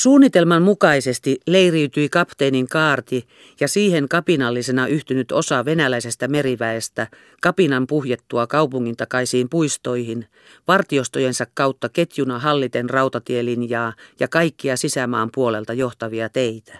[0.00, 3.28] Suunnitelman mukaisesti leiriytyi kapteenin kaarti
[3.60, 7.06] ja siihen kapinallisena yhtynyt osa venäläisestä meriväestä
[7.42, 10.26] kapinan puhjettua kaupungin takaisiin puistoihin,
[10.68, 16.78] vartiostojensa kautta ketjuna halliten rautatielinjaa ja kaikkia sisämaan puolelta johtavia teitä.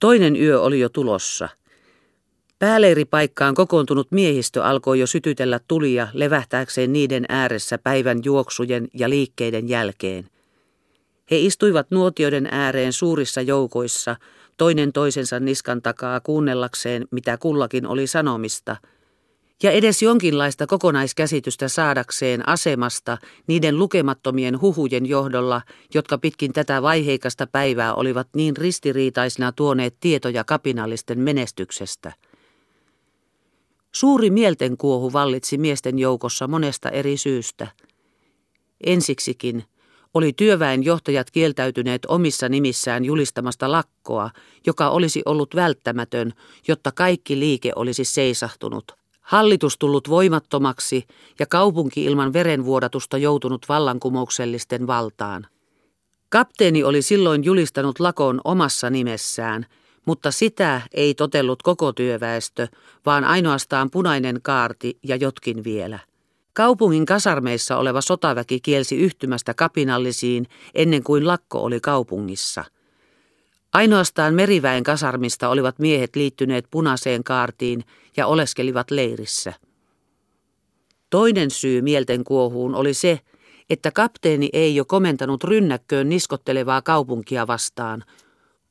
[0.00, 1.48] Toinen yö oli jo tulossa.
[2.58, 10.28] Pääleiripaikkaan kokoontunut miehistö alkoi jo sytytellä tulia levähtääkseen niiden ääressä päivän juoksujen ja liikkeiden jälkeen–
[11.30, 14.16] he istuivat nuotioiden ääreen suurissa joukoissa,
[14.56, 18.76] toinen toisensa niskan takaa kuunnellakseen, mitä kullakin oli sanomista,
[19.62, 25.62] ja edes jonkinlaista kokonaiskäsitystä saadakseen asemasta niiden lukemattomien huhujen johdolla,
[25.94, 32.12] jotka pitkin tätä vaiheikasta päivää olivat niin ristiriitaisina tuoneet tietoja kapinallisten menestyksestä.
[33.92, 37.66] Suuri mieltenkuohu vallitsi miesten joukossa monesta eri syystä.
[38.84, 39.64] Ensiksikin–
[40.14, 44.30] oli työväenjohtajat kieltäytyneet omissa nimissään julistamasta lakkoa,
[44.66, 46.32] joka olisi ollut välttämätön,
[46.68, 48.92] jotta kaikki liike olisi seisahtunut.
[49.20, 51.06] Hallitus tullut voimattomaksi
[51.38, 55.46] ja kaupunki ilman verenvuodatusta joutunut vallankumouksellisten valtaan.
[56.28, 59.66] Kapteeni oli silloin julistanut lakon omassa nimessään,
[60.06, 62.68] mutta sitä ei totellut koko työväestö,
[63.06, 65.98] vaan ainoastaan punainen kaarti ja jotkin vielä.
[66.52, 72.64] Kaupungin kasarmeissa oleva sotaväki kielsi yhtymästä kapinallisiin ennen kuin lakko oli kaupungissa.
[73.72, 77.84] Ainoastaan meriväen kasarmista olivat miehet liittyneet punaiseen kaartiin
[78.16, 79.52] ja oleskelivat leirissä.
[81.10, 83.20] Toinen syy mielten kuohuun oli se,
[83.70, 88.04] että kapteeni ei jo komentanut rynnäkköön niskottelevaa kaupunkia vastaan,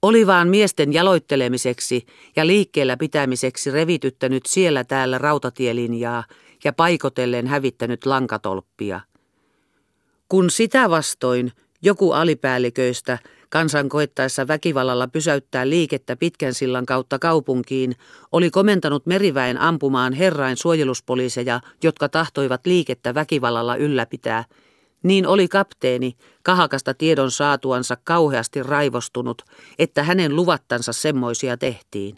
[0.01, 2.05] oli vaan miesten jaloittelemiseksi
[2.35, 6.23] ja liikkeellä pitämiseksi revityttänyt siellä täällä rautatielinjaa
[6.63, 9.01] ja paikotellen hävittänyt lankatolppia.
[10.29, 13.17] Kun sitä vastoin joku alipäälliköistä
[13.49, 17.95] kansan koettaessa väkivallalla pysäyttää liikettä pitkän sillan kautta kaupunkiin,
[18.31, 24.45] oli komentanut meriväen ampumaan herrain suojeluspoliiseja, jotka tahtoivat liikettä väkivallalla ylläpitää,
[25.03, 29.41] niin oli kapteeni kahakasta tiedon saatuansa kauheasti raivostunut,
[29.79, 32.17] että hänen luvattansa semmoisia tehtiin.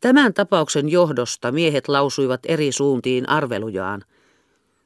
[0.00, 4.04] Tämän tapauksen johdosta miehet lausuivat eri suuntiin arvelujaan.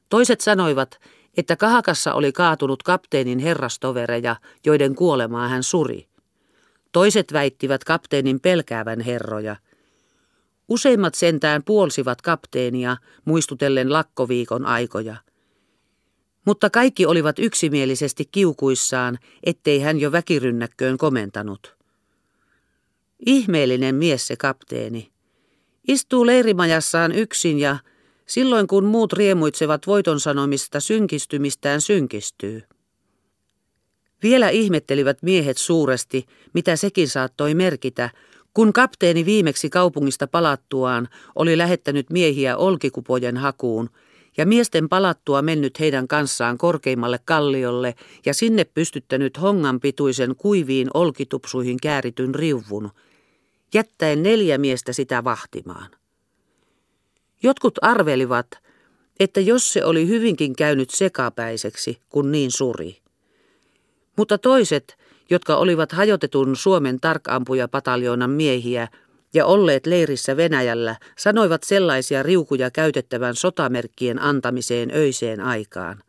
[0.08, 1.00] Toiset sanoivat,
[1.36, 4.36] että kahakassa oli kaatunut kapteenin herrastovereja,
[4.66, 6.06] joiden kuolemaa hän suri.
[6.92, 9.56] Toiset väittivät kapteenin pelkäävän herroja.
[10.68, 15.16] Useimmat sentään puolsivat kapteenia muistutellen lakkoviikon aikoja.
[16.44, 21.73] Mutta kaikki olivat yksimielisesti kiukuissaan, ettei hän jo väkirynnäkköön komentanut.
[23.26, 25.10] Ihmeellinen mies se kapteeni.
[25.88, 27.76] Istuu leirimajassaan yksin ja
[28.26, 32.62] silloin kun muut riemuitsevat voiton sanomista synkistymistään synkistyy.
[34.22, 38.10] Vielä ihmettelivät miehet suuresti, mitä sekin saattoi merkitä,
[38.54, 43.90] kun kapteeni viimeksi kaupungista palattuaan oli lähettänyt miehiä olkikupojen hakuun
[44.36, 47.94] ja miesten palattua mennyt heidän kanssaan korkeimmalle kalliolle
[48.26, 52.90] ja sinne pystyttänyt hongan pituisen kuiviin olkitupsuihin käärityn riuvun–
[53.74, 55.90] jättäen neljä miestä sitä vahtimaan.
[57.42, 58.46] Jotkut arvelivat,
[59.20, 62.98] että jos se oli hyvinkin käynyt sekapäiseksi, kun niin suri.
[64.16, 64.96] Mutta toiset,
[65.30, 68.88] jotka olivat hajotetun Suomen tarkampujapataljoonan miehiä
[69.34, 76.02] ja olleet leirissä Venäjällä, sanoivat sellaisia riukuja käytettävän sotamerkkien antamiseen öiseen aikaan.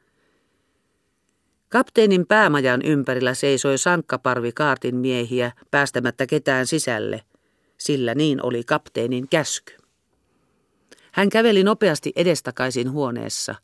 [1.70, 7.22] Kapteenin päämajan ympärillä seisoi sankkaparvi kaartin miehiä päästämättä ketään sisälle–
[7.86, 9.78] sillä niin oli kapteenin käsky.
[11.12, 13.56] Hän käveli nopeasti edestakaisin huoneessa.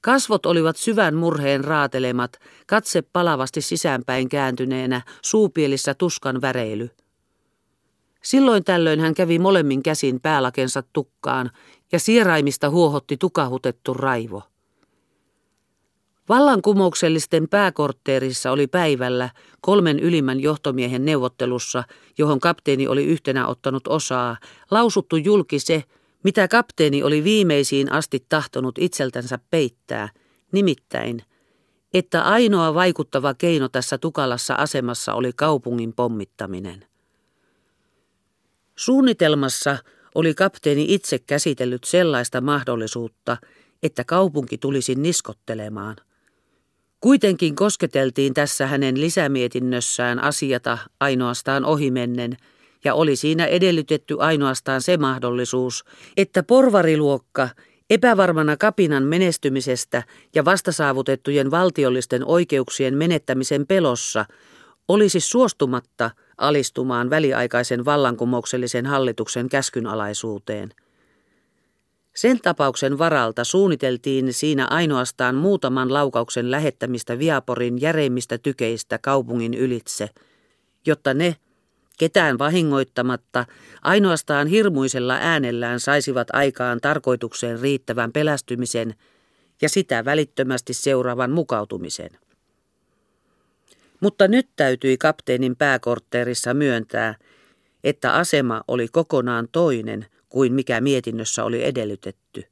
[0.00, 2.32] Kasvot olivat syvän murheen raatelemat,
[2.66, 6.90] katse palavasti sisäänpäin kääntyneenä, suupielissä tuskan väreily.
[8.22, 11.50] Silloin tällöin hän kävi molemmin käsin päälakensa tukkaan
[11.92, 14.42] ja sieraimista huohotti tukahutettu raivo.
[16.30, 19.30] Vallankumouksellisten pääkortteerissa oli päivällä
[19.60, 21.84] kolmen ylimmän johtomiehen neuvottelussa,
[22.18, 24.36] johon kapteeni oli yhtenä ottanut osaa,
[24.70, 25.84] lausuttu julki se,
[26.24, 30.08] mitä kapteeni oli viimeisiin asti tahtonut itseltänsä peittää,
[30.52, 31.22] nimittäin,
[31.94, 36.86] että ainoa vaikuttava keino tässä tukalassa asemassa oli kaupungin pommittaminen.
[38.76, 39.78] Suunnitelmassa
[40.14, 43.36] oli kapteeni itse käsitellyt sellaista mahdollisuutta,
[43.82, 45.96] että kaupunki tulisi niskottelemaan–
[47.00, 52.36] Kuitenkin kosketeltiin tässä hänen lisämietinnössään asiata ainoastaan ohimennen,
[52.84, 55.84] ja oli siinä edellytetty ainoastaan se mahdollisuus,
[56.16, 57.48] että porvariluokka
[57.90, 60.02] Epävarmana kapinan menestymisestä
[60.34, 64.24] ja vastasaavutettujen valtiollisten oikeuksien menettämisen pelossa
[64.88, 70.70] olisi suostumatta alistumaan väliaikaisen vallankumouksellisen hallituksen käskynalaisuuteen.
[72.14, 80.08] Sen tapauksen varalta suunniteltiin siinä ainoastaan muutaman laukauksen lähettämistä Viaporin järeimmistä tykeistä kaupungin ylitse,
[80.86, 81.36] jotta ne,
[81.98, 83.46] ketään vahingoittamatta,
[83.82, 88.94] ainoastaan hirmuisella äänellään saisivat aikaan tarkoitukseen riittävän pelästymisen
[89.62, 92.10] ja sitä välittömästi seuraavan mukautumisen.
[94.00, 97.14] Mutta nyt täytyi kapteenin pääkortteerissa myöntää,
[97.84, 102.44] että asema oli kokonaan toinen kuin mikä mietinnössä oli edellytetty.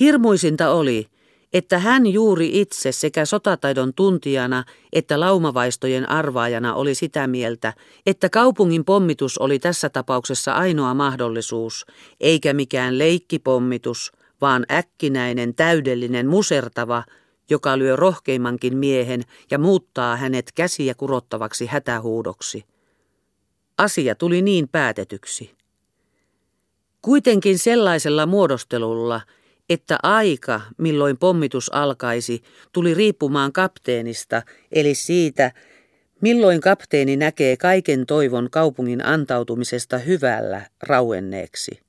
[0.00, 1.06] Hirmuisinta oli,
[1.52, 7.72] että hän juuri itse sekä sotataidon tuntijana että laumavaistojen arvaajana oli sitä mieltä,
[8.06, 11.86] että kaupungin pommitus oli tässä tapauksessa ainoa mahdollisuus,
[12.20, 17.04] eikä mikään leikkipommitus, vaan äkkinäinen, täydellinen, musertava,
[17.50, 22.64] joka lyö rohkeimmankin miehen ja muuttaa hänet käsiä kurottavaksi hätähuudoksi.
[23.78, 25.59] Asia tuli niin päätetyksi.
[27.02, 29.20] Kuitenkin sellaisella muodostelulla,
[29.68, 32.42] että aika, milloin pommitus alkaisi,
[32.72, 34.42] tuli riippumaan kapteenista,
[34.72, 35.52] eli siitä,
[36.20, 41.80] milloin kapteeni näkee kaiken toivon kaupungin antautumisesta hyvällä rauenneeksi.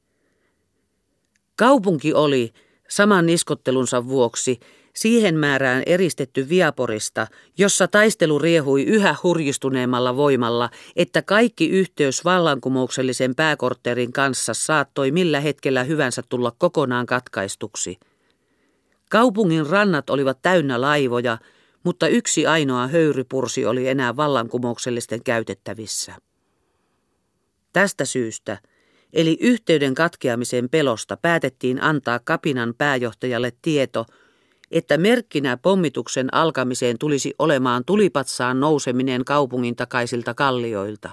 [1.56, 2.54] Kaupunki oli,
[2.90, 4.60] saman niskottelunsa vuoksi,
[4.96, 7.28] siihen määrään eristetty Viaporista,
[7.58, 15.84] jossa taistelu riehui yhä hurjistuneemmalla voimalla, että kaikki yhteys vallankumouksellisen pääkortterin kanssa saattoi millä hetkellä
[15.84, 18.00] hyvänsä tulla kokonaan katkaistuksi.
[19.10, 21.38] Kaupungin rannat olivat täynnä laivoja,
[21.84, 26.16] mutta yksi ainoa höyrypursi oli enää vallankumouksellisten käytettävissä.
[27.74, 28.58] Tästä syystä,
[29.14, 34.06] eli yhteyden katkeamisen pelosta, päätettiin antaa kapinan pääjohtajalle tieto–
[34.72, 41.10] että merkkinä pommituksen alkamiseen tulisi olemaan tulipatsaan nouseminen kaupungin takaisilta kallioilta.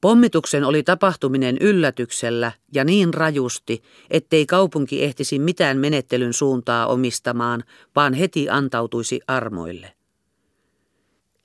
[0.00, 7.64] Pommituksen oli tapahtuminen yllätyksellä ja niin rajusti, ettei kaupunki ehtisi mitään menettelyn suuntaa omistamaan,
[7.96, 9.95] vaan heti antautuisi armoille.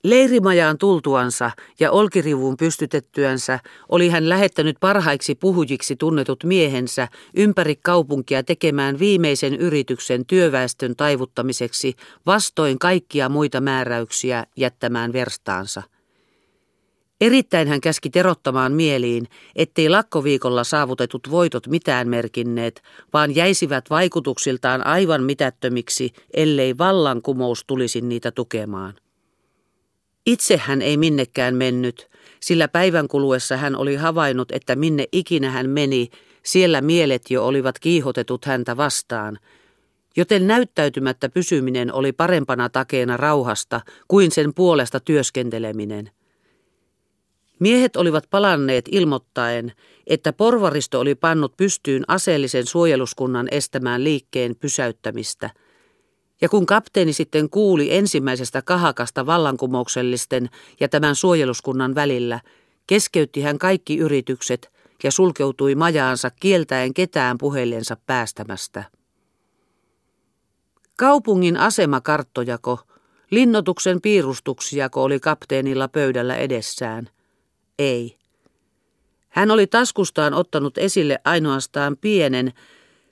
[0.04, 3.60] Leirimajaan tultuansa ja olkirivuun pystytettyänsä
[3.90, 11.94] oli hän lähettänyt parhaiksi puhujiksi tunnetut miehensä ympäri kaupunkia tekemään viimeisen yrityksen työväestön taivuttamiseksi
[12.26, 15.84] vastoin kaikkia muita määräyksiä jättämään verstaansa.
[17.22, 22.82] Erittäin hän käski terottamaan mieliin, ettei lakkoviikolla saavutetut voitot mitään merkinneet,
[23.14, 28.94] vaan jäisivät vaikutuksiltaan aivan mitättömiksi, ellei vallankumous tulisi niitä tukemaan.
[30.26, 32.10] Itse hän ei minnekään mennyt,
[32.40, 36.10] sillä päivän kuluessa hän oli havainnut, että minne ikinä hän meni,
[36.44, 39.40] siellä mielet jo olivat kiihotetut häntä vastaan,
[40.18, 46.12] joten näyttäytymättä pysyminen oli parempana takeena rauhasta kuin sen puolesta työskenteleminen.
[47.60, 49.72] Miehet olivat palanneet ilmoittaen,
[50.08, 55.50] että porvaristo oli pannut pystyyn aseellisen suojeluskunnan estämään liikkeen pysäyttämistä–
[56.42, 60.50] ja kun kapteeni sitten kuuli ensimmäisestä kahakasta vallankumouksellisten
[60.80, 62.40] ja tämän suojeluskunnan välillä,
[62.88, 64.72] keskeytti hän kaikki yritykset
[65.04, 68.84] ja sulkeutui majaansa kieltäen ketään puhelensa päästämästä.
[70.98, 72.80] Kaupungin asemakarttojako,
[73.32, 77.10] linnotuksen piirustuksijako oli kapteenilla pöydällä edessään.
[77.80, 78.18] Ei.
[79.30, 82.54] Hän oli taskustaan ottanut esille ainoastaan pienen,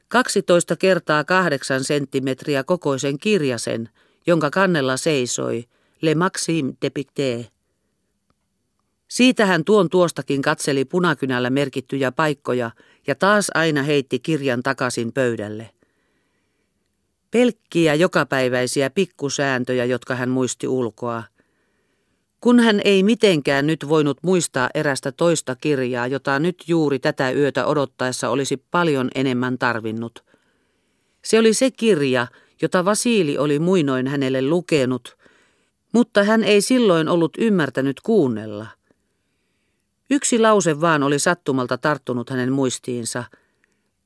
[0.09, 3.89] 12 kertaa 8 senttimetriä kokoisen kirjasen,
[4.27, 5.65] jonka kannella seisoi
[6.01, 7.47] Le Maxime de Pictet.
[9.07, 12.71] Siitä hän tuon tuostakin katseli punakynällä merkittyjä paikkoja
[13.07, 15.69] ja taas aina heitti kirjan takaisin pöydälle.
[17.31, 21.23] Pelkkiä jokapäiväisiä pikkusääntöjä, jotka hän muisti ulkoa–
[22.41, 27.65] kun hän ei mitenkään nyt voinut muistaa erästä toista kirjaa, jota nyt juuri tätä yötä
[27.65, 30.23] odottaessa olisi paljon enemmän tarvinnut.
[31.21, 32.27] Se oli se kirja,
[32.61, 35.17] jota Vasili oli muinoin hänelle lukenut,
[35.93, 38.67] mutta hän ei silloin ollut ymmärtänyt kuunnella.
[40.09, 43.23] Yksi lause vaan oli sattumalta tarttunut hänen muistiinsa.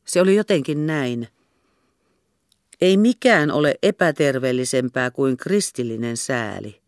[0.06, 1.28] Se oli jotenkin näin.
[2.82, 6.83] Ei mikään ole epäterveellisempää kuin kristillinen sääli.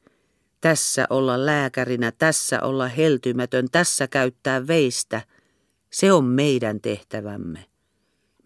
[0.65, 5.21] Tässä olla lääkärinä, tässä olla heltymätön, tässä käyttää veistä.
[5.91, 7.65] Se on meidän tehtävämme.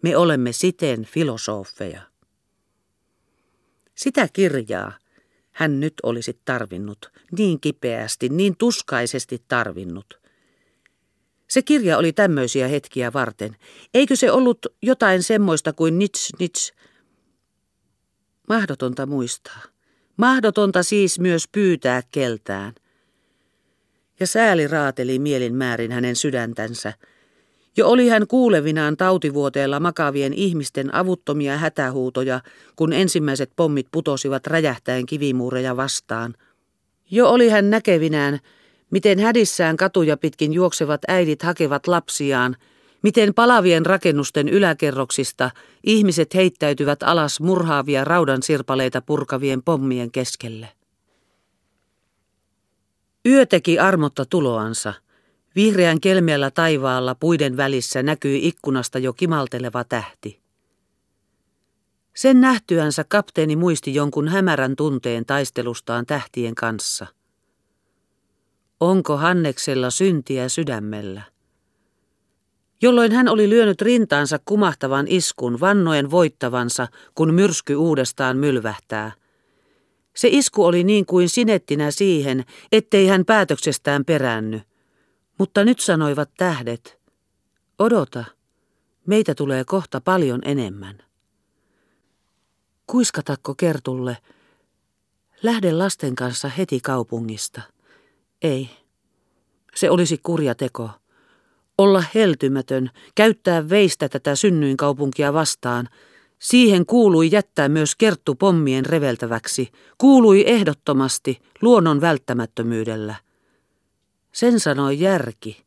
[0.02, 2.02] Me olemme siten filosofeja.
[3.94, 4.92] Sitä kirjaa
[5.50, 10.20] hän nyt olisi tarvinnut, niin kipeästi, niin tuskaisesti tarvinnut.
[11.48, 13.56] Se kirja oli tämmöisiä hetkiä varten.
[13.94, 16.72] Eikö se ollut jotain semmoista kuin nits nits?
[18.48, 19.79] Mahdotonta muistaa.
[20.20, 22.74] Mahdotonta siis myös pyytää keltään.
[24.20, 26.92] Ja sääli raateli mielin määrin hänen sydäntänsä.
[27.76, 32.40] Jo oli hän kuulevinaan tautivuoteella makavien ihmisten avuttomia hätähuutoja,
[32.76, 36.34] kun ensimmäiset pommit putosivat räjähtäen kivimuureja vastaan.
[37.10, 38.38] Jo oli hän näkevinään,
[38.90, 42.56] miten hädissään katuja pitkin juoksevat äidit hakevat lapsiaan,
[43.02, 45.50] miten palavien rakennusten yläkerroksista
[45.84, 50.68] ihmiset heittäytyvät alas murhaavia raudansirpaleita purkavien pommien keskelle.
[53.26, 54.94] Yö teki armotta tuloansa.
[55.56, 60.40] Vihreän kelmeällä taivaalla puiden välissä näkyi ikkunasta jo kimalteleva tähti.
[62.16, 67.06] Sen nähtyänsä kapteeni muisti jonkun hämärän tunteen taistelustaan tähtien kanssa–
[68.80, 71.22] Onko Hanneksella syntiä sydämellä?
[72.82, 79.12] Jolloin hän oli lyönyt rintaansa kumahtavan iskun, vannoen voittavansa, kun myrsky uudestaan mylvähtää.
[80.16, 84.60] Se isku oli niin kuin sinettinä siihen, ettei hän päätöksestään peräänny.
[85.38, 87.00] Mutta nyt sanoivat tähdet,
[87.78, 88.24] odota,
[89.06, 90.98] meitä tulee kohta paljon enemmän.
[92.86, 94.16] Kuiskatakko Kertulle,
[95.42, 97.62] lähde lasten kanssa heti kaupungista.
[98.42, 98.70] Ei.
[99.74, 100.90] Se olisi kurja teko.
[101.80, 105.88] Olla heltymätön, käyttää veistä tätä synnyinkaupunkia vastaan.
[106.38, 109.72] Siihen kuului jättää myös kerttu pommien reveltäväksi.
[109.98, 113.14] Kuului ehdottomasti, luonnon välttämättömyydellä.
[114.32, 115.64] Sen sanoi järki,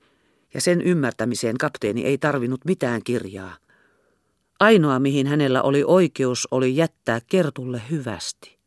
[0.53, 3.57] ja sen ymmärtämiseen kapteeni ei tarvinnut mitään kirjaa.
[4.59, 8.57] Ainoa, mihin hänellä oli oikeus, oli jättää Kertulle hyvästi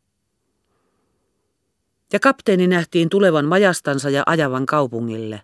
[2.12, 5.42] ja kapteeni nähtiin tulevan majastansa ja ajavan kaupungille.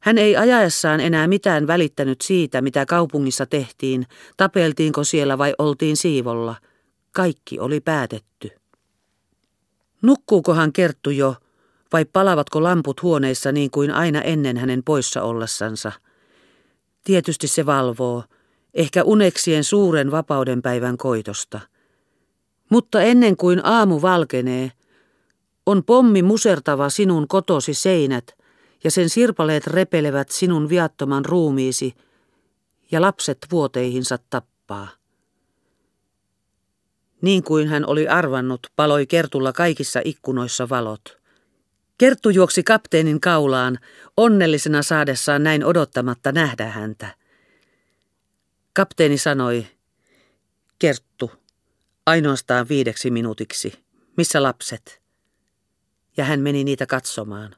[0.00, 6.56] Hän ei ajaessaan enää mitään välittänyt siitä, mitä kaupungissa tehtiin, tapeltiinko siellä vai oltiin siivolla.
[7.12, 8.50] Kaikki oli päätetty.
[10.02, 11.34] Nukkuukohan Kerttu jo,
[11.92, 15.92] vai palavatko lamput huoneissa niin kuin aina ennen hänen poissa ollessansa?
[17.04, 18.24] Tietysti se valvoo,
[18.74, 21.60] ehkä uneksien suuren vapaudenpäivän koitosta.
[22.70, 24.72] Mutta ennen kuin aamu valkenee,
[25.66, 28.39] on pommi musertava sinun kotosi seinät,
[28.84, 31.94] ja sen sirpaleet repelevät sinun viattoman ruumiisi,
[32.90, 34.88] ja lapset vuoteihinsa tappaa.
[37.22, 41.20] Niin kuin hän oli arvannut, paloi Kertulla kaikissa ikkunoissa valot.
[41.98, 43.78] Kerttu juoksi kapteenin kaulaan,
[44.16, 47.14] onnellisena saadessaan näin odottamatta nähdä häntä.
[48.72, 49.66] Kapteeni sanoi,
[50.78, 51.30] Kerttu,
[52.06, 53.72] ainoastaan viideksi minuutiksi.
[54.16, 55.00] Missä lapset?
[56.16, 57.56] ja hän meni niitä katsomaan.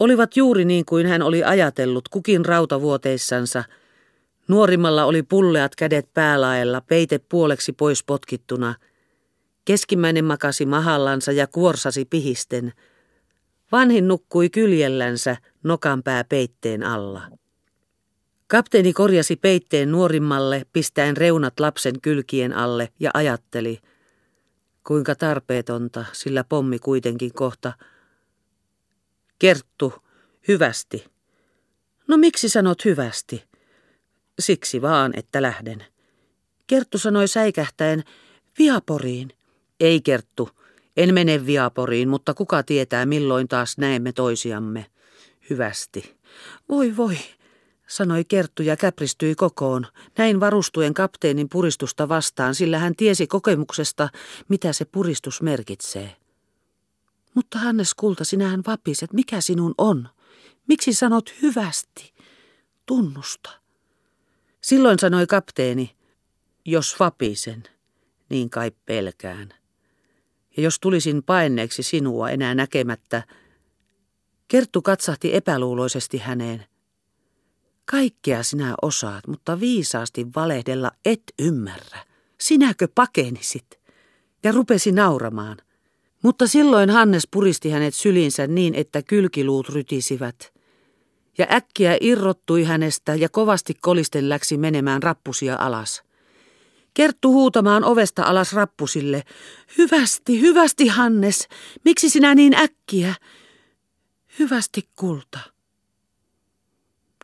[0.00, 3.64] Olivat juuri niin kuin hän oli ajatellut kukin rautavuoteissansa.
[4.48, 8.74] Nuorimmalla oli pulleat kädet päälaella, peite puoleksi pois potkittuna.
[9.64, 12.72] Keskimmäinen makasi mahallansa ja kuorsasi pihisten.
[13.72, 17.22] Vanhin nukkui kyljellänsä nokanpää peitteen alla.
[18.46, 23.78] Kapteeni korjasi peitteen nuorimmalle, pistäen reunat lapsen kylkien alle ja ajatteli–
[24.86, 27.72] Kuinka tarpeetonta, sillä pommi kuitenkin kohta.
[29.40, 29.94] Kerttu,
[30.48, 31.04] hyvästi.
[32.08, 33.44] No miksi sanot hyvästi?
[34.38, 35.84] Siksi vaan, että lähden.
[36.66, 38.04] Kerttu sanoi säikähtäen,
[38.58, 39.32] Viaporiin.
[39.80, 40.48] Ei Kerttu,
[40.96, 44.86] en mene Viaporiin, mutta kuka tietää milloin taas näemme toisiamme.
[45.50, 46.16] Hyvästi.
[46.68, 47.16] Voi voi,
[47.88, 49.86] sanoi Kerttu ja käpristyi kokoon,
[50.18, 54.08] näin varustuen kapteenin puristusta vastaan, sillä hän tiesi kokemuksesta,
[54.48, 56.19] mitä se puristus merkitsee.
[57.34, 60.08] Mutta Hannes Kulta, sinähän vapiset, mikä sinun on?
[60.68, 62.14] Miksi sanot hyvästi?
[62.86, 63.50] Tunnusta.
[64.60, 65.96] Silloin sanoi kapteeni,
[66.64, 67.62] jos vapisen,
[68.30, 69.54] niin kai pelkään.
[70.56, 73.22] Ja jos tulisin paineeksi sinua enää näkemättä,
[74.50, 76.66] Kerttu katsahti epäluuloisesti häneen.
[77.84, 82.04] Kaikkea sinä osaat, mutta viisaasti valehdella et ymmärrä.
[82.40, 83.80] Sinäkö pakenisit?
[84.42, 85.56] Ja rupesi nauramaan.
[86.22, 90.52] Mutta silloin Hannes puristi hänet sylinsä niin, että kylkiluut rytisivät.
[91.38, 96.02] Ja äkkiä irrottui hänestä ja kovasti kolisten läksi menemään rappusia alas.
[96.94, 99.22] Kerttu huutamaan ovesta alas rappusille.
[99.78, 101.48] Hyvästi, hyvästi Hannes,
[101.84, 103.14] miksi sinä niin äkkiä?
[104.38, 105.38] Hyvästi kulta.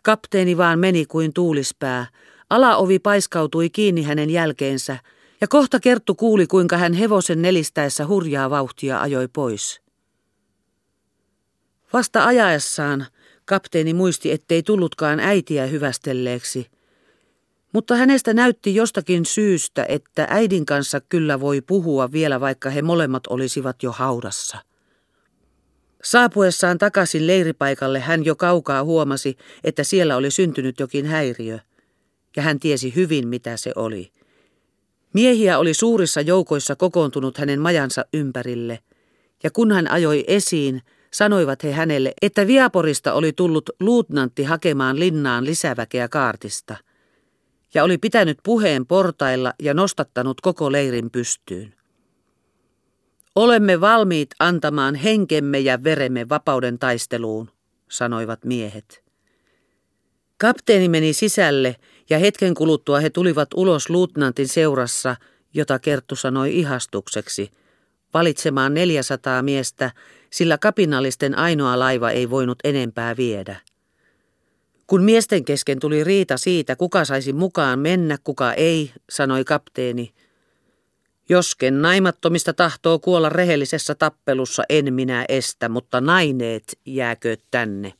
[0.02, 2.06] Kapteeni vaan meni kuin tuulispää.
[2.50, 4.98] Alaovi paiskautui kiinni hänen jälkeensä,
[5.40, 9.80] ja kohta Kerttu kuuli, kuinka hän hevosen nelistäessä hurjaa vauhtia ajoi pois.
[11.92, 13.06] Vasta ajaessaan
[13.44, 16.66] Kapteeni muisti, ettei tullutkaan äitiä hyvästelleeksi.
[17.72, 23.26] Mutta hänestä näytti jostakin syystä, että äidin kanssa kyllä voi puhua vielä, vaikka he molemmat
[23.26, 24.58] olisivat jo haudassa.
[26.02, 31.58] Saapuessaan takaisin leiripaikalle hän jo kaukaa huomasi, että siellä oli syntynyt jokin häiriö,
[32.36, 34.12] ja hän tiesi hyvin, mitä se oli.
[35.12, 38.78] Miehiä oli suurissa joukoissa kokoontunut hänen majansa ympärille,
[39.42, 40.82] ja kun hän ajoi esiin,
[41.12, 46.76] sanoivat he hänelle, että Viaporista oli tullut luutnantti hakemaan linnaan lisäväkeä kaartista,
[47.74, 51.74] ja oli pitänyt puheen portailla ja nostattanut koko leirin pystyyn.
[53.34, 57.50] Olemme valmiit antamaan henkemme ja veremme vapauden taisteluun,
[57.90, 59.02] sanoivat miehet.
[60.38, 61.76] Kapteeni meni sisälle
[62.10, 65.16] ja hetken kuluttua he tulivat ulos luutnantin seurassa,
[65.54, 67.50] jota Kerttu sanoi ihastukseksi,
[68.14, 69.90] valitsemaan 400 miestä,
[70.30, 73.60] sillä kapinallisten ainoa laiva ei voinut enempää viedä.
[74.86, 80.12] Kun miesten kesken tuli riita siitä, kuka saisi mukaan mennä, kuka ei, sanoi kapteeni.
[81.28, 87.92] Josken naimattomista tahtoo kuolla rehellisessä tappelussa, en minä estä, mutta naineet jääkö tänne.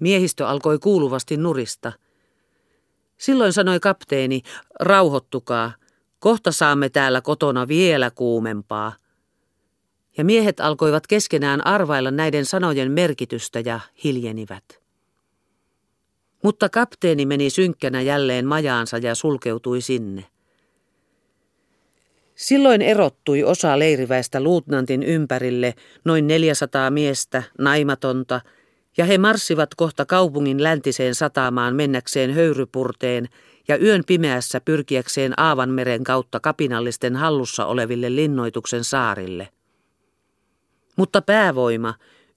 [0.00, 1.92] Miehistö alkoi kuuluvasti nurista.
[3.20, 4.42] Silloin sanoi kapteeni,
[4.80, 5.72] rauhoittukaa,
[6.18, 8.92] kohta saamme täällä kotona vielä kuumempaa.
[10.16, 14.64] Ja miehet alkoivat keskenään arvailla näiden sanojen merkitystä ja hiljenivät.
[16.42, 20.24] Mutta kapteeni meni synkkänä jälleen majaansa ja sulkeutui sinne.
[22.34, 25.74] Silloin erottui osa leiriväistä luutnantin ympärille
[26.04, 28.40] noin 400 miestä, naimatonta,
[29.00, 33.28] ja he marssivat kohta kaupungin läntiseen satamaan mennäkseen höyrypurteen
[33.68, 39.48] ja yön pimeässä pyrkiäkseen Aavanmeren kautta kapinallisten hallussa oleville linnoituksen saarille.
[40.96, 41.94] Mutta päävoima,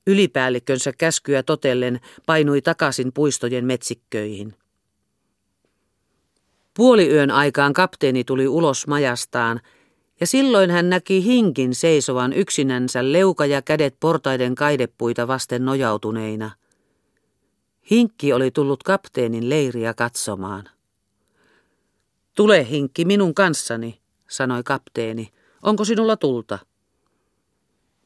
[0.07, 4.53] ylipäällikkönsä käskyä totellen, painui takaisin puistojen metsikköihin.
[6.73, 9.59] Puoliyön aikaan kapteeni tuli ulos majastaan
[10.23, 16.51] ja silloin hän näki hinkin seisovan yksinänsä leuka ja kädet portaiden kaidepuita vasten nojautuneina.
[17.91, 20.69] Hinkki oli tullut kapteenin leiriä katsomaan.
[22.35, 25.31] Tule, Hinkki, minun kanssani, sanoi kapteeni.
[25.63, 26.59] Onko sinulla tulta?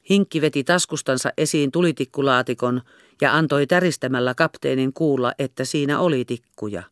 [0.10, 2.82] Hinkki veti taskustansa esiin tulitikkulaatikon
[3.22, 6.84] ja antoi täristämällä kapteenin kuulla, että siinä oli tikkuja.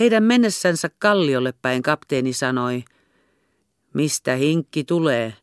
[0.00, 2.82] Heidän mennessänsä kalliolle päin kapteeni sanoi–
[3.94, 5.34] Mistä hinkki tulee?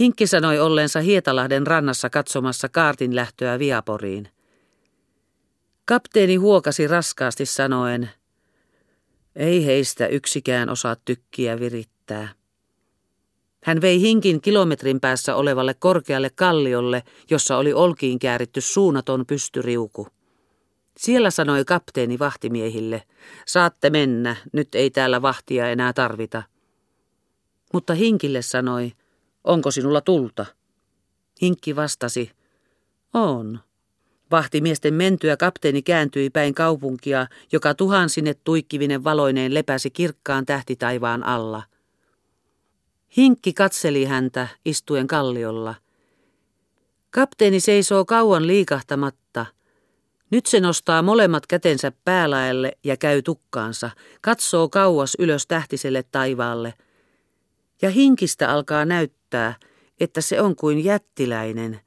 [0.00, 4.28] Hinkki sanoi olleensa Hietalahden rannassa katsomassa kaartin lähtöä Viaporiin.
[5.84, 8.10] Kapteeni huokasi raskaasti sanoen,
[9.36, 12.28] ei heistä yksikään osaa tykkiä virittää.
[13.64, 20.06] Hän vei hinkin kilometrin päässä olevalle korkealle kalliolle, jossa oli olkiin kääritty suunnaton pystyriuku.
[20.96, 23.02] Siellä sanoi kapteeni vahtimiehille,
[23.46, 26.42] saatte mennä, nyt ei täällä vahtia enää tarvita.
[27.72, 28.92] Mutta Hinkille sanoi,
[29.44, 30.46] onko sinulla tulta?
[31.42, 32.30] Hinkki vastasi,
[33.14, 33.60] on.
[34.30, 41.62] Vahtimiesten mentyä kapteeni kääntyi päin kaupunkia, joka tuhansine tuikkivinen valoineen lepäsi kirkkaan tähtitaivaan alla.
[43.16, 45.74] Hinkki katseli häntä istuen kalliolla.
[47.10, 49.46] Kapteeni seisoo kauan liikahtamatta.
[50.30, 56.74] Nyt se nostaa molemmat kätensä päälaelle ja käy tukkaansa, katsoo kauas ylös tähtiselle taivaalle–
[57.82, 59.54] ja hinkistä alkaa näyttää,
[60.00, 61.80] että se on kuin jättiläinen,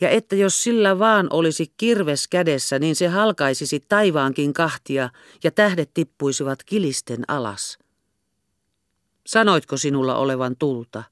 [0.00, 5.10] ja että jos sillä vaan olisi kirves kädessä, niin se halkaisisi taivaankin kahtia
[5.44, 7.78] ja tähdet tippuisivat kilisten alas.
[9.26, 11.04] Sanoitko sinulla olevan tulta,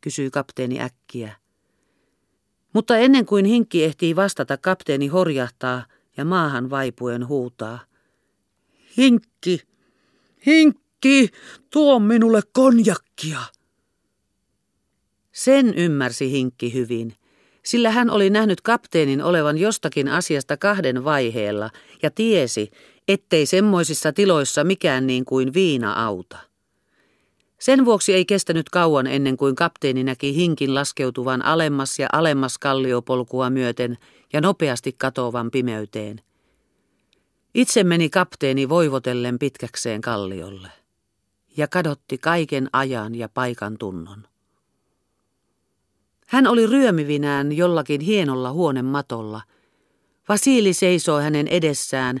[0.00, 1.36] kysyi kapteeni äkkiä.
[2.72, 5.84] Mutta ennen kuin hinkki ehtii vastata, kapteeni horjahtaa
[6.16, 7.78] ja maahan vaipuen huutaa.
[8.96, 9.60] Hinkki!
[10.46, 10.82] Hinkki!
[11.02, 11.28] Ki,
[11.70, 13.38] tuo minulle konjakkia.
[15.32, 17.14] Sen ymmärsi Hinkki hyvin,
[17.64, 21.70] sillä hän oli nähnyt kapteenin olevan jostakin asiasta kahden vaiheella
[22.02, 22.70] ja tiesi,
[23.08, 26.38] ettei semmoisissa tiloissa mikään niin kuin viina auta.
[27.58, 33.50] Sen vuoksi ei kestänyt kauan ennen kuin kapteeni näki hinkin laskeutuvan alemmas ja alemmas kalliopolkua
[33.50, 33.96] myöten
[34.32, 36.20] ja nopeasti katoavan pimeyteen.
[37.54, 40.81] Itse meni kapteeni voivotellen pitkäkseen kalliolle
[41.56, 44.26] ja kadotti kaiken ajan ja paikan tunnon.
[46.26, 49.42] Hän oli ryömivinään jollakin hienolla huonen matolla.
[50.28, 52.20] Vasili seisoo hänen edessään,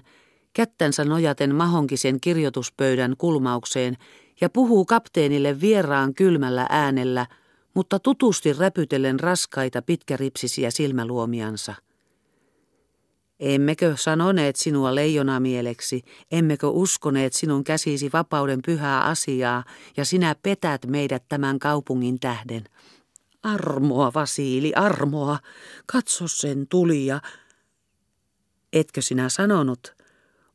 [0.52, 3.96] kättänsä nojaten mahonkisen kirjoituspöydän kulmaukseen
[4.40, 7.26] ja puhuu kapteenille vieraan kylmällä äänellä,
[7.74, 11.74] mutta tutusti räpytellen raskaita pitkäripsisiä silmäluomiansa.
[13.42, 16.02] Emmekö sanoneet sinua leijona mieleksi,
[16.32, 19.64] emmekö uskoneet sinun käsisi vapauden pyhää asiaa,
[19.96, 22.64] ja sinä petät meidät tämän kaupungin tähden.
[23.42, 25.38] Armoa, Vasiili, armoa,
[25.86, 27.20] katso sen tulia.
[28.72, 29.94] Etkö sinä sanonut,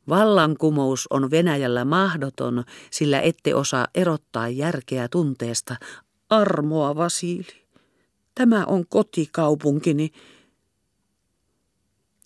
[0.08, 5.76] Vallankumous on Venäjällä mahdoton, sillä ette osaa erottaa järkeä tunteesta.
[6.30, 7.66] Armoa, Vasili.
[8.34, 10.12] Tämä on kotikaupunkini.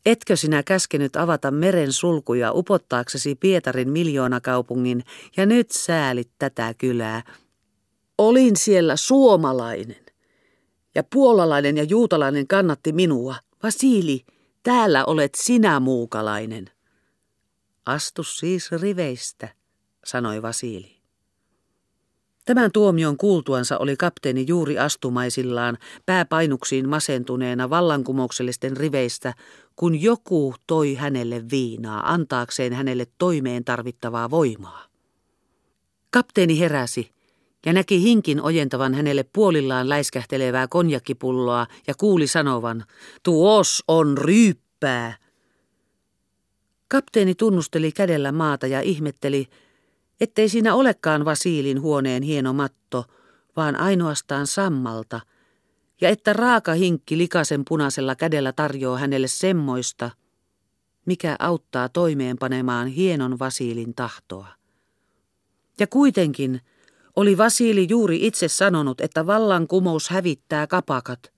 [0.07, 5.05] Etkö sinä käskenyt avata meren sulkuja upottaaksesi Pietarin miljoonakaupungin
[5.37, 7.23] ja nyt säälit tätä kylää?
[8.19, 10.07] Olin siellä suomalainen.
[10.95, 13.37] Ja puolalainen ja juutalainen kannatti minua.
[13.63, 14.25] Vasili,
[14.63, 16.71] täällä olet sinä muukalainen.
[17.87, 19.49] Astu siis riveistä,
[20.05, 21.02] sanoi Vasili.
[22.45, 29.35] Tämän tuomion kuultuansa oli kapteeni juuri astumaisillaan pääpainuksiin masentuneena vallankumouksellisten riveistä,
[29.77, 34.85] kun joku toi hänelle viinaa antaakseen hänelle toimeen tarvittavaa voimaa.
[36.11, 37.11] Kapteeni heräsi
[37.67, 42.85] ja näki hinkin ojentavan hänelle puolillaan läiskähtelevää konjakkipulloa ja kuuli sanovan,
[43.23, 45.17] tuos on ryyppää.
[46.89, 49.49] Kapteeni tunnusteli kädellä maata ja ihmetteli,
[50.23, 53.05] ettei siinä olekaan Vasiilin huoneen hieno matto,
[53.57, 55.21] vaan ainoastaan sammalta,
[56.01, 60.11] ja että raaka hinkki likasen punaisella kädellä tarjoaa hänelle semmoista,
[61.07, 64.47] mikä auttaa toimeenpanemaan hienon Vasiilin tahtoa.
[65.81, 66.61] Ja kuitenkin
[67.17, 71.33] oli Vasiili juuri itse sanonut, että vallankumous hävittää kapakat.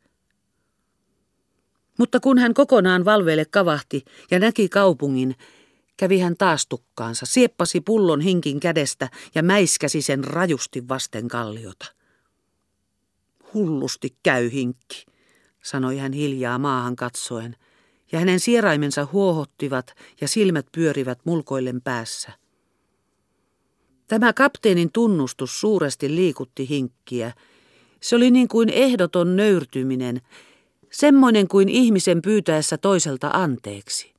[1.98, 5.34] Mutta kun hän kokonaan valveille kavahti ja näki kaupungin,
[5.96, 11.86] kävi hän taas tukkaansa, sieppasi pullon hinkin kädestä ja mäiskäsi sen rajusti vasten kalliota.
[13.54, 15.06] Hullusti käy hinkki,
[15.62, 17.56] sanoi hän hiljaa maahan katsoen,
[18.12, 22.32] ja hänen sieraimensa huohottivat ja silmät pyörivät mulkoillen päässä.
[24.08, 27.32] Tämä kapteenin tunnustus suuresti liikutti hinkkiä.
[28.00, 30.20] Se oli niin kuin ehdoton nöyrtyminen,
[30.92, 34.13] semmoinen kuin ihmisen pyytäessä toiselta anteeksi.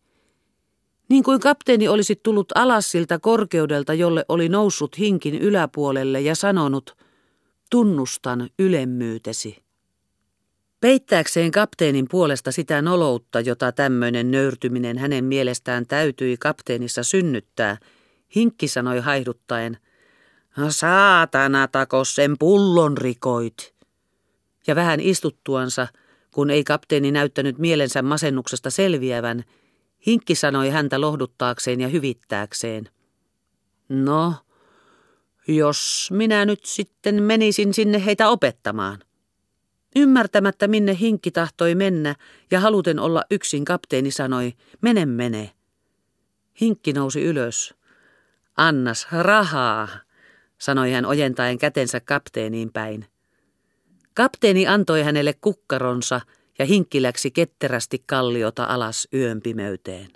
[1.10, 6.98] Niin kuin kapteeni olisi tullut alas siltä korkeudelta, jolle oli noussut hinkin yläpuolelle ja sanonut,
[7.70, 9.66] tunnustan ylemmyytesi.
[10.82, 17.78] Peittääkseen kapteenin puolesta sitä noloutta, jota tämmöinen nöyrtyminen hänen mielestään täytyi kapteenissa synnyttää,
[18.36, 19.78] hinkki sanoi haihduttaen,
[20.70, 23.74] saatana takos sen pullon rikoit.
[24.68, 25.88] Ja vähän istuttuansa,
[26.32, 29.44] kun ei kapteeni näyttänyt mielensä masennuksesta selviävän,
[30.08, 32.90] Hinkki sanoi häntä lohduttaakseen ja hyvittääkseen.
[33.90, 34.34] No,
[35.48, 39.00] jos minä nyt sitten menisin sinne heitä opettamaan.
[39.96, 42.16] Ymmärtämättä minne hinkki tahtoi mennä
[42.52, 45.52] ja haluten olla yksin kapteeni sanoi, mene mene.
[46.62, 47.76] Hinkki nousi ylös.
[48.58, 49.88] Annas rahaa,
[50.58, 53.06] sanoi hän ojentaen kätensä kapteeniin päin.
[54.14, 56.22] Kapteeni antoi hänelle kukkaronsa
[56.60, 60.08] ja hinkki läksi ketterästi kalliota alas yön pimeyteen.